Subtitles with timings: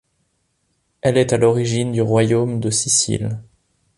[1.01, 3.37] Elle est à l’origine du royaume de Sicile.